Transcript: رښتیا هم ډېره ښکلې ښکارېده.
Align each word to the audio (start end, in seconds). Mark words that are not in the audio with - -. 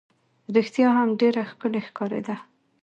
رښتیا 0.55 0.87
هم 0.97 1.09
ډېره 1.19 1.43
ښکلې 1.51 1.81
ښکارېده. 1.87 2.35